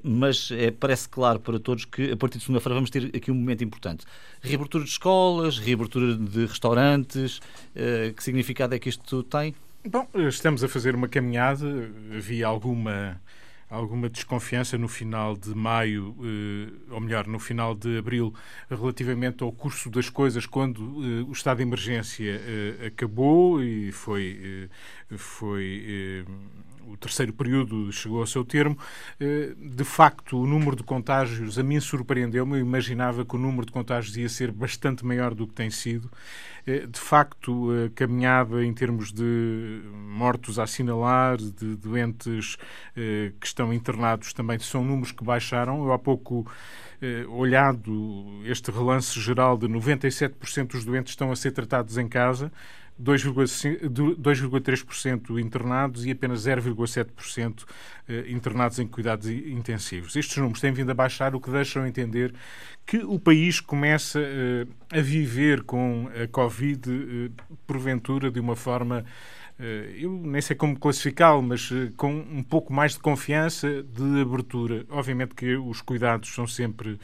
[0.04, 0.50] mas
[0.80, 4.06] parece claro para todos que a partir de segunda-feira vamos ter aqui um momento importante.
[4.42, 9.56] Reabertura de escolas, reabertura de restaurantes, uh, que significado é que isto tem?
[9.89, 11.65] Bom, estamos a fazer uma caminhada,
[12.15, 13.20] havia alguma
[13.72, 18.34] alguma desconfiança no final de maio, eh, ou melhor, no final de abril,
[18.70, 22.42] relativamente ao curso das coisas quando eh, o estado de emergência
[22.86, 24.70] acabou e foi,
[25.18, 26.26] foi
[26.88, 28.78] o terceiro período chegou ao seu termo.
[29.58, 32.60] De facto, o número de contágios a mim surpreendeu-me.
[32.60, 36.10] Eu imaginava que o número de contágios ia ser bastante maior do que tem sido.
[36.65, 42.58] De facto, a caminhada em termos de mortos a assinalar, de doentes
[42.95, 45.84] que estão internados, também são números que baixaram.
[45.84, 46.45] Eu há pouco
[47.02, 52.52] eh, olhado este relance geral de 97% dos doentes estão a ser tratados em casa,
[53.00, 57.64] 2,3% internados e apenas 0,7%
[58.08, 60.16] eh, internados em cuidados intensivos.
[60.16, 62.34] Estes números têm vindo a baixar, o que deixam entender
[62.86, 67.32] que o país começa eh, a viver com a Covid,
[67.66, 69.06] porventura, de uma forma
[69.62, 74.22] eh, eu nem sei como classificá-lo, mas eh, com um pouco mais de confiança, de
[74.22, 74.86] abertura.
[74.90, 77.00] Obviamente que os cuidados são sempre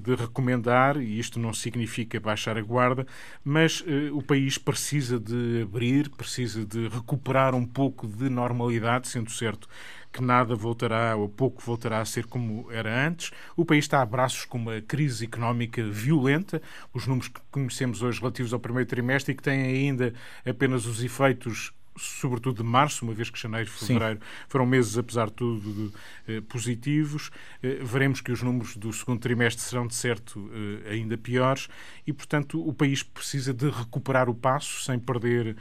[0.00, 3.06] de recomendar, e isto não significa baixar a guarda,
[3.44, 9.30] mas uh, o país precisa de abrir, precisa de recuperar um pouco de normalidade, sendo
[9.30, 9.68] certo
[10.12, 13.30] que nada voltará, ou pouco voltará a ser como era antes.
[13.56, 18.20] O país está a braços com uma crise económica violenta, os números que conhecemos hoje
[18.20, 20.14] relativos ao primeiro trimestre e que têm ainda
[20.46, 24.26] apenas os efeitos sobretudo de março, uma vez que janeiro e fevereiro Sim.
[24.48, 25.92] foram meses, apesar de tudo, de,
[26.32, 27.30] eh, positivos.
[27.62, 31.68] Eh, veremos que os números do segundo trimestre serão, de certo, eh, ainda piores
[32.06, 35.56] e, portanto, o país precisa de recuperar o passo sem perder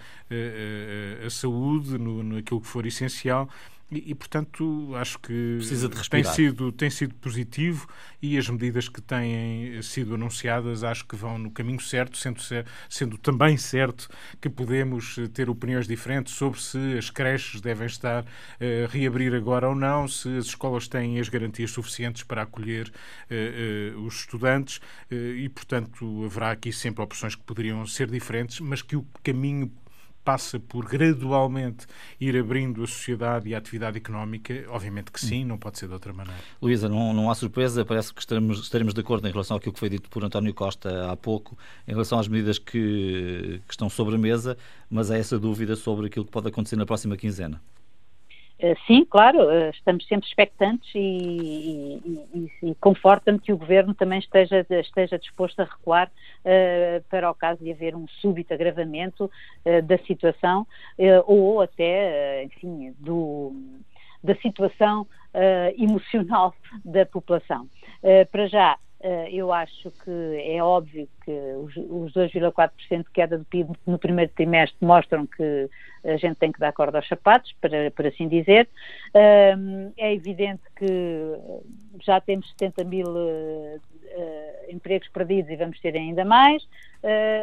[1.26, 3.50] a saúde no, naquilo que for essencial
[3.90, 5.60] e, e, portanto, acho que
[6.10, 7.88] tem sido, tem sido positivo
[8.22, 12.42] e as medidas que têm sido anunciadas acho que vão no caminho certo, sendo,
[12.90, 14.10] sendo também certo
[14.42, 19.34] que podemos eh, ter opiniões diferentes sobre se as creches devem estar a uh, reabrir
[19.34, 22.92] agora ou não, se as escolas têm as garantias suficientes para acolher
[23.32, 28.82] uh, uh, os estudantes e, portanto, haverá aqui sempre opções que poderiam ser diferentes, mas
[28.82, 29.72] que o caminho
[30.28, 31.88] passa por gradualmente
[32.20, 34.66] ir abrindo a sociedade e a atividade económica?
[34.68, 36.38] Obviamente que sim, não pode ser de outra maneira.
[36.62, 39.80] Luísa, não, não há surpresa, parece que estaremos, estaremos de acordo em relação àquilo que
[39.80, 44.16] foi dito por António Costa há pouco, em relação às medidas que, que estão sobre
[44.16, 44.58] a mesa,
[44.90, 47.62] mas há essa dúvida sobre aquilo que pode acontecer na próxima quinzena.
[48.60, 53.94] Eh, sim, claro, eh, estamos sempre expectantes e, e, e, e conforta-me que o Governo
[53.94, 59.26] também esteja, esteja disposto a recuar uh, para o caso de haver um súbito agravamento
[59.26, 60.62] uh, da situação
[60.98, 63.54] uh, ou até, enfim, do,
[64.24, 65.08] da situação
[65.78, 66.52] emocional
[66.84, 67.70] da população.
[68.32, 68.80] para já,
[69.32, 74.32] eu acho que é óbvio que os, os 2,4% de queda do PIB no primeiro
[74.34, 75.70] trimestre mostram que
[76.04, 78.68] a gente tem que dar corda aos sapatos, para, por assim dizer.
[79.10, 80.86] Uh, é evidente que
[82.04, 83.80] já temos 70 mil uh,
[84.70, 86.68] empregos perdidos e vamos ter ainda mais,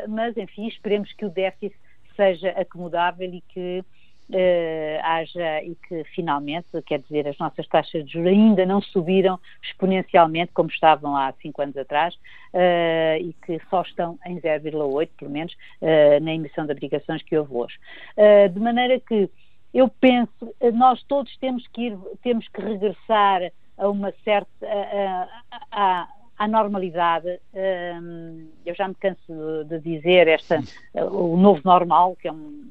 [0.08, 1.78] mas enfim, esperemos que o déficit
[2.16, 3.84] seja acomodável e que
[4.30, 9.38] uh, haja e que finalmente, quer dizer, as nossas taxas de juros ainda não subiram
[9.62, 15.30] exponencialmente como estavam há cinco anos atrás uh, e que só estão em 0,8, pelo
[15.30, 17.78] menos, uh, na emissão de obrigações que houve hoje.
[18.52, 19.30] de maneira que
[19.72, 25.28] eu penso, nós todos temos que ir, temos que regressar a uma certa a,
[25.72, 26.08] a,
[26.38, 27.40] à normalidade.
[28.64, 30.62] eu já me canso de dizer esta,
[30.94, 32.70] o novo normal, que é um,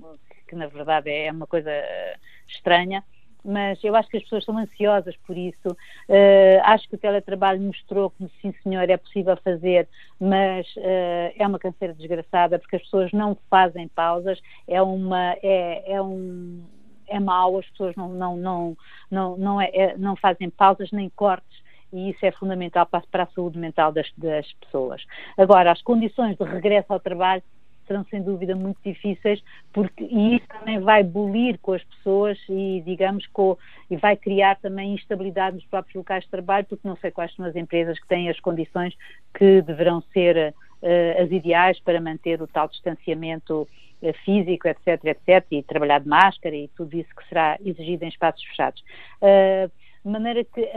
[0.54, 3.04] que na verdade é uma coisa eh, estranha,
[3.44, 5.70] mas eu acho que as pessoas estão ansiosas por isso.
[6.08, 9.88] Uh, acho que o teletrabalho mostrou que, sim, senhor, é possível fazer,
[10.18, 15.36] mas uh, é uma canseira desgraçada porque as pessoas não fazem pausas, é uma.
[15.44, 16.64] É, é um,
[17.08, 18.78] é mau, as pessoas não, não, não,
[19.12, 21.62] não, não, é, é não fazem pausas nem cortes
[21.92, 25.04] e isso é fundamental para, para a saúde mental das, das pessoas.
[25.38, 27.44] Agora, as condições de regresso ao trabalho
[27.88, 32.82] serão sem dúvida muito difíceis, porque e isso também vai bolir com as pessoas e,
[32.86, 33.58] digamos, com,
[33.90, 37.46] e vai criar também instabilidade nos próprios locais de trabalho, porque não sei quais são
[37.46, 38.96] as empresas que têm as condições
[39.34, 43.68] que deverão ser uh, as ideais para manter o tal distanciamento
[44.02, 48.10] uh, físico, etc, etc, e trabalhar de máscara e tudo isso que será exigido em
[48.10, 48.84] espaços fechados.
[49.22, 49.72] Uh,
[50.04, 50.70] de maneira que,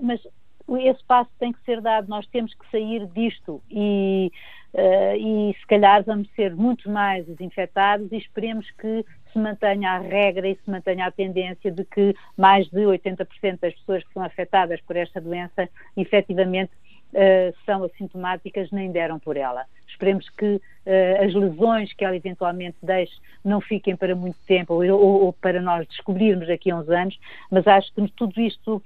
[0.00, 0.20] mas
[0.68, 4.32] esse passo tem que ser dado, nós temos que sair disto e
[4.74, 9.92] uh, e se calhar vamos ser muito mais os infectados e esperemos que se mantenha
[9.92, 14.12] a regra e se mantenha a tendência de que mais de 80% das pessoas que
[14.12, 16.72] são afetadas por esta doença efetivamente
[17.12, 19.64] uh, são assintomáticas nem deram por ela.
[19.88, 24.84] Esperemos que uh, as lesões que ela eventualmente deixe não fiquem para muito tempo ou,
[24.84, 27.18] ou, ou, para nós descobrirmos daqui a uns anos,
[27.50, 28.82] mas acho que tudo isto,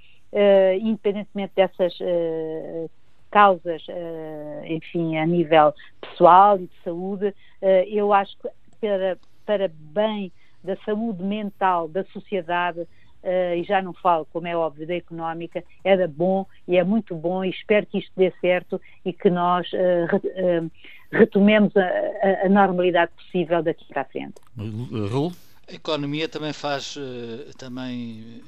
[0.82, 1.96] independentemente dessas
[3.30, 8.48] causas, uh, enfim, a nível pessoal e de saúde, uh, eu acho que
[8.80, 14.56] para, para bem da saúde mental da sociedade, uh, e já não falo, como é
[14.56, 18.80] óbvio, da económica, era bom e é muito bom e espero que isto dê certo
[19.04, 19.70] e que nós
[21.10, 24.34] retomemos a, a, a, normalidade possível daqui para a frente.
[25.10, 25.32] Raul?
[25.68, 26.96] A economia também faz,
[27.58, 28.42] também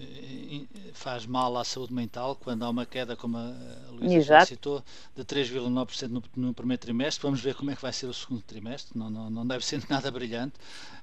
[0.94, 3.54] faz mal à saúde mental quando há uma queda, como a
[3.90, 4.82] Luísa já citou,
[5.14, 7.22] de 3,9% no, no primeiro trimestre.
[7.22, 8.98] Vamos ver como é que vai ser o segundo trimestre.
[8.98, 10.54] Não, não, não deve ser nada brilhante.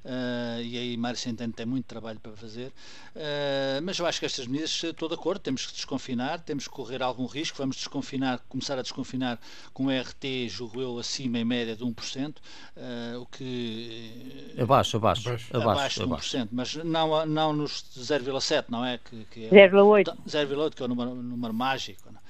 [0.08, 2.72] Uh, e aí Mário Centeno tem muito trabalho para fazer.
[3.16, 6.74] Uh, mas eu acho que estas medidas, estou de acordo, temos que desconfinar, temos que
[6.74, 7.58] correr algum risco.
[7.58, 9.40] Vamos desconfinar, começar a desconfinar
[9.74, 14.56] com o RT, julgo eu, acima em média de 1%, uh, o que.
[14.58, 15.30] Abaixo, abaixo.
[15.30, 18.98] Abaixo, abaixo, 1%, mas não, não nos 0,7, não é?
[18.98, 20.16] Que, que é 0,8.
[20.28, 22.12] 0,8, que é o número, número mágico.
[22.12, 22.20] Não?
[22.20, 22.24] É?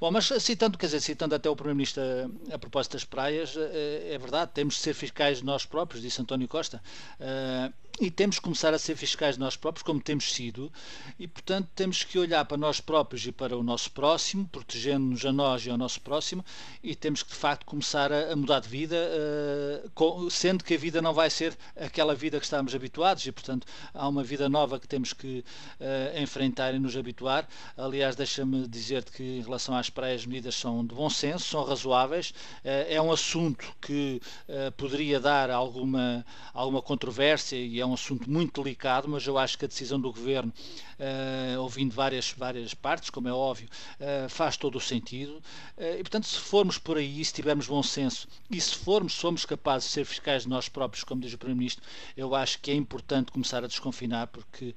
[0.00, 4.14] Bom, mas citando, quer dizer, citando até o Primeiro-Ministro a, a, propósito das praias, é,
[4.14, 6.82] é, verdade, temos de ser fiscais nós próprios, disse António Costa.
[7.20, 10.72] Uh, e temos que começar a ser fiscais nós próprios, como temos sido,
[11.18, 15.32] e portanto temos que olhar para nós próprios e para o nosso próximo, protegendo-nos a
[15.32, 16.44] nós e ao nosso próximo,
[16.82, 18.96] e temos que de facto começar a, mudar de vida,
[19.94, 23.66] com, sendo que a vida não vai ser aquela vida que estamos habituados, e portanto
[23.92, 25.44] há uma vida nova que temos que
[25.80, 27.46] uh, enfrentar e nos habituar.
[27.76, 31.64] Aliás, deixa-me dizer-te que em relação às praias, as medidas são de bom senso, são
[31.64, 34.20] razoáveis, uh, é um assunto que
[34.76, 39.64] poderia dar alguma, alguma controvérsia e é um assunto muito delicado, mas eu acho que
[39.64, 40.52] a decisão do Governo,
[40.98, 43.68] uh, ouvindo várias, várias partes, como é óbvio,
[44.00, 45.42] uh, faz todo o sentido.
[45.76, 49.44] Uh, e, portanto, se formos por aí, se tivermos bom senso e se formos, somos
[49.44, 51.84] capazes de ser fiscais de nós próprios, como diz o Primeiro-Ministro,
[52.16, 54.74] eu acho que é importante começar a desconfinar, porque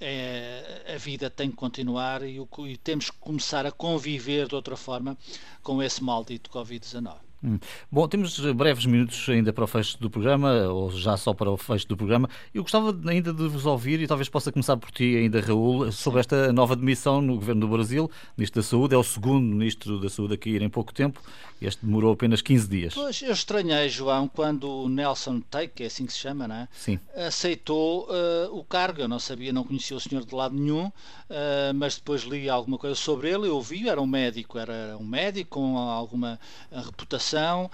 [0.00, 4.76] é, a vida tem que continuar e, e temos que começar a conviver de outra
[4.76, 5.16] forma
[5.62, 7.31] com esse maldito Covid-19.
[7.44, 7.58] Hum.
[7.90, 11.56] Bom, temos breves minutos ainda para o fecho do programa, ou já só para o
[11.56, 12.28] fecho do programa.
[12.54, 16.20] Eu gostava ainda de vos ouvir, e talvez possa começar por ti ainda, Raul, sobre
[16.20, 18.94] esta nova demissão no Governo do Brasil, Ministro da Saúde.
[18.94, 21.20] É o segundo Ministro da Saúde a cair em pouco tempo.
[21.60, 22.94] Este demorou apenas 15 dias.
[22.94, 26.54] Pois, eu estranhei, João, quando o Nelson Teik, que é assim que se chama, não
[26.54, 26.68] é?
[26.72, 26.98] Sim.
[27.16, 29.00] aceitou uh, o cargo.
[29.00, 30.92] Eu não sabia, não conhecia o senhor de lado nenhum, uh,
[31.74, 33.48] mas depois li alguma coisa sobre ele.
[33.48, 36.38] Eu ouvi, era um médico, era um médico com alguma
[36.70, 37.70] reputação uh,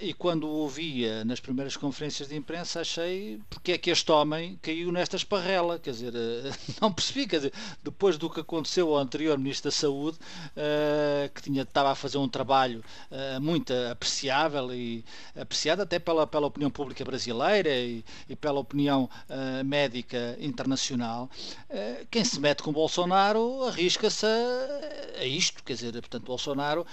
[0.00, 4.58] e quando o ouvia nas primeiras conferências de imprensa achei porque é que este homem
[4.62, 8.98] caiu nesta esparrela, quer dizer, uh, não percebi, quer dizer, depois do que aconteceu ao
[8.98, 12.82] anterior Ministro da Saúde, uh, que tinha, estava a fazer um trabalho
[13.40, 15.04] muito apreciável e
[15.38, 19.08] apreciado até pela, pela opinião pública brasileira e, e pela opinião
[19.64, 21.28] médica internacional,
[22.10, 26.86] quem se mete com Bolsonaro arrisca-se a, a, isto, quer dizer, portanto, Bolsonaro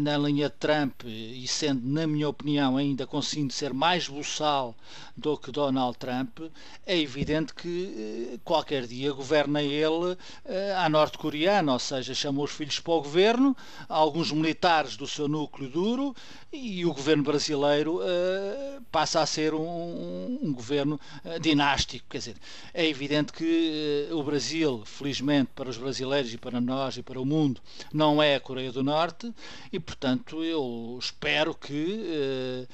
[0.00, 4.76] na linha de Trump Trump, e sendo, na minha opinião, ainda conseguindo ser mais buçal
[5.16, 6.40] do que Donald Trump,
[6.86, 12.50] é evidente que eh, qualquer dia governa ele eh, à norte-coreana, ou seja, chama os
[12.50, 13.56] filhos para o governo,
[13.88, 16.16] alguns militares do seu núcleo duro,
[16.52, 21.00] e o governo brasileiro eh, passa a ser um, um governo
[21.40, 22.06] dinástico.
[22.08, 22.36] Quer dizer,
[22.74, 27.24] é evidente que o Brasil, felizmente para os brasileiros e para nós e para o
[27.24, 27.60] mundo,
[27.92, 29.32] não é a Coreia do Norte,
[29.72, 32.66] e portanto eu espero que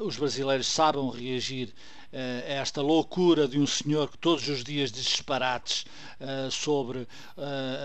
[0.00, 2.16] uh, os brasileiros saibam reagir uh,
[2.48, 5.84] a esta loucura de um senhor que todos os dias diz disparates
[6.20, 7.06] uh, sobre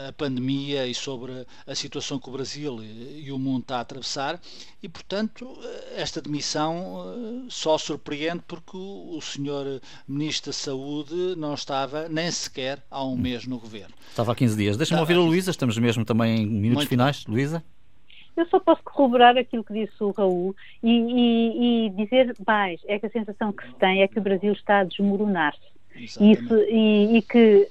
[0.07, 3.81] a pandemia e sobre a situação que o Brasil e, e, o mundo está a
[3.81, 4.39] atravessar
[4.81, 5.47] e, portanto,
[5.95, 12.81] esta demissão só surpreende porque o, o senhor Ministro da Saúde não estava nem sequer
[12.89, 13.93] há um mês no governo.
[14.09, 14.77] Estava há 15 dias.
[14.77, 17.25] Deixa-me ouvir a Luísa, estamos mesmo também em minutos Muito finais.
[17.27, 17.63] Luísa?
[18.39, 22.97] Eu só posso corroborar aquilo que disse o Raul e, e, e, dizer mais, é
[22.97, 25.60] que a sensação que se tem é que o Brasil está a desmoronar-se.
[25.95, 27.67] Isso, e, e que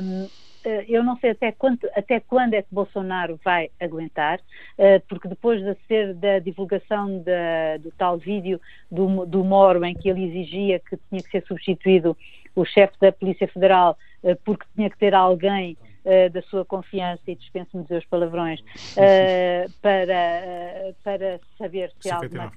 [0.00, 0.28] um,
[0.64, 5.26] eh, eu não sei até, quanto, até quando é que Bolsonaro vai aguentar, uh, porque
[5.26, 10.24] depois de ser da divulgação da, do tal vídeo do, do Moro em que ele
[10.24, 12.16] exigia que tinha que ser substituído
[12.54, 17.22] o chefe da Polícia Federal uh, porque tinha que ter alguém uh, da sua confiança,
[17.26, 22.52] e dispenso-me dizer os palavrões, uh, para, uh, para saber se alguma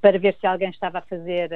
[0.00, 1.50] para ver se alguém estava a fazer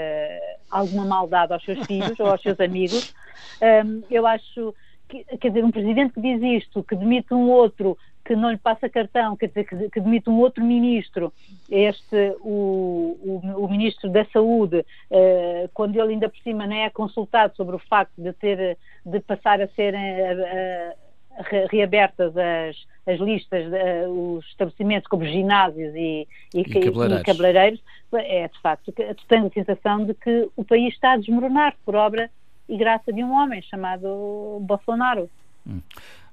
[0.68, 3.14] alguma maldade aos seus filhos ou aos seus amigos.
[3.62, 4.74] Um, eu acho
[5.08, 8.58] que, quer dizer, um presidente que diz isto, que demite um outro que não lhe
[8.58, 11.32] passa cartão, quer dizer, que, que demite um outro ministro,
[11.70, 16.90] este, o, o, o ministro da Saúde, uh, quando ele ainda por cima nem é
[16.90, 22.76] consultado sobre o facto de ter, de passar a ser uh, reabertas as,
[23.06, 27.20] as listas, uh, os estabelecimentos como ginásios e, e, e, cabeleireiros.
[27.20, 27.82] e cabeleireiros,
[28.14, 31.74] é de facto que tu tens a sensação de que o país está a desmoronar
[31.84, 32.30] por obra
[32.68, 35.28] e graça de um homem chamado Bolsonaro.
[35.66, 35.80] Hum.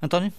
[0.01, 0.31] António?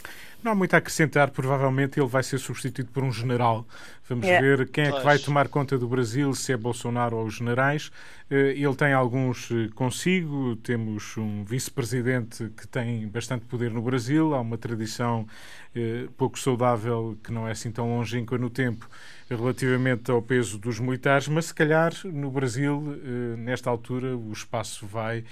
[0.43, 3.67] Não há muito a acrescentar, provavelmente ele vai ser substituído por um general.
[4.09, 4.41] Vamos é.
[4.41, 7.93] ver quem é que vai tomar conta do Brasil, se é Bolsonaro ou os generais.
[8.31, 14.35] Eh, ele tem alguns eh, consigo, temos um vice-presidente que tem bastante poder no Brasil,
[14.35, 15.27] há uma tradição
[15.75, 18.89] eh, pouco saudável que não é assim tão longínqua no tempo
[19.29, 22.99] relativamente ao peso dos militares, mas se calhar no Brasil,
[23.39, 25.25] nesta altura, o espaço vai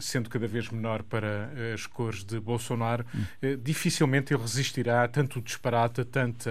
[0.00, 3.24] sendo cada vez menor para eh, as cores de Bolsonaro, hum.
[3.62, 6.50] dificilmente ele resistirá a tanto disparate, tanta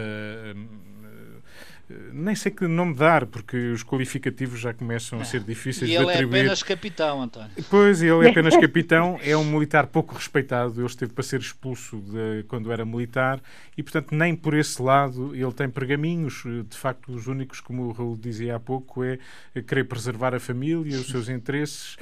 [2.11, 6.19] nem sei que nome dar, porque os qualificativos já começam a ser difíceis de atribuir.
[6.19, 7.49] E ele é apenas capitão, António.
[7.69, 12.01] Pois, ele é apenas capitão, é um militar pouco respeitado, ele esteve para ser expulso
[12.01, 13.41] de, quando era militar
[13.77, 16.43] e, portanto, nem por esse lado ele tem pergaminhos.
[16.69, 19.17] De facto, os únicos, como o Raul dizia há pouco, é
[19.65, 21.95] querer preservar a família, os seus interesses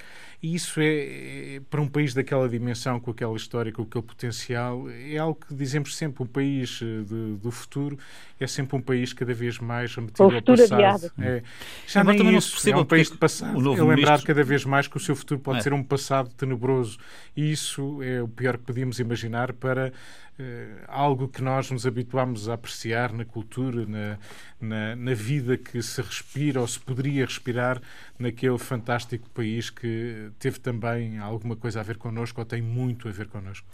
[0.45, 4.87] e isso é, é, para um país daquela dimensão, com aquela história, com aquele potencial,
[4.91, 7.97] é algo que dizemos sempre: um país eh, de, do futuro
[8.39, 11.11] é sempre um país cada vez mais remetido ao passado.
[11.19, 11.41] É,
[11.87, 13.57] já nem também isso, não se é um país de passado.
[13.57, 14.27] É lembrar ministro...
[14.27, 15.61] cada vez mais que o seu futuro pode é.
[15.63, 16.99] ser um passado tenebroso.
[17.35, 19.91] E isso é o pior que podíamos imaginar para
[20.87, 24.17] algo que nós nos habituámos a apreciar na cultura, na,
[24.59, 27.81] na, na, vida que se respira ou se poderia respirar
[28.19, 33.11] naquele fantástico país que teve também alguma coisa a ver connosco ou tem muito a
[33.11, 33.65] ver connosco.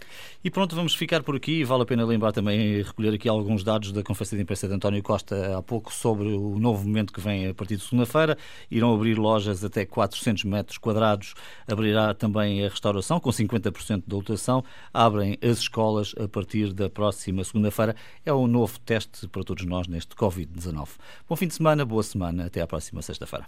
[0.44, 1.64] E pronto, vamos ficar por aqui.
[1.64, 5.02] Vale a pena lembrar também recolher aqui alguns dados da Conferência de Imprensa de António
[5.02, 8.38] Costa há pouco sobre o novo momento que vem a partir de segunda-feira.
[8.70, 11.34] Irão abrir lojas até 400 metros quadrados,
[11.66, 17.42] abrirá também a restauração com 50% de lotação, abrem as escolas a partir da próxima
[17.42, 17.96] segunda-feira.
[18.24, 20.88] É um novo teste para todos nós neste Covid-19.
[21.28, 23.46] Bom fim de semana, boa semana, até à próxima sexta-feira.